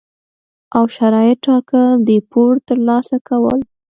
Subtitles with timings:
[0.75, 3.59] او شرایط ټاکل، د پور ترلاسه کول،